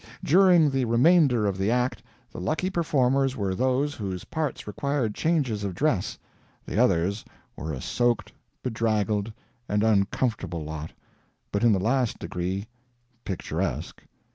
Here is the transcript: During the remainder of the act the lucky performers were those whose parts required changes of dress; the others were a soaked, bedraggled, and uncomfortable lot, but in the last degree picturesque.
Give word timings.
During 0.23 0.71
the 0.71 0.85
remainder 0.85 1.45
of 1.45 1.59
the 1.59 1.69
act 1.69 2.01
the 2.31 2.39
lucky 2.41 2.71
performers 2.71 3.37
were 3.37 3.53
those 3.53 3.93
whose 3.93 4.23
parts 4.23 4.65
required 4.65 5.13
changes 5.13 5.63
of 5.63 5.75
dress; 5.75 6.17
the 6.65 6.81
others 6.83 7.23
were 7.55 7.71
a 7.71 7.81
soaked, 7.81 8.33
bedraggled, 8.63 9.31
and 9.69 9.83
uncomfortable 9.83 10.63
lot, 10.63 10.91
but 11.51 11.63
in 11.63 11.71
the 11.71 11.79
last 11.79 12.17
degree 12.17 12.65
picturesque. 13.25 14.01